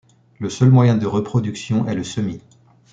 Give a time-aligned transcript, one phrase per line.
[0.39, 2.41] Le seul moyen de reproduction est le semis.